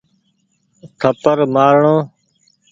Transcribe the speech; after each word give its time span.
ٿپڙ 0.99 1.37
مآر 1.55 1.73
ڻو۔ 1.81 1.95